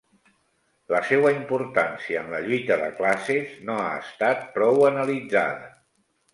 [0.93, 5.73] La seua importància en la lluita de classes no ha estat prou analitzada.